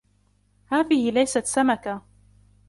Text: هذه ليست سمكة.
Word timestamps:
هذه 0.67 1.11
ليست 1.11 1.45
سمكة. 1.45 2.01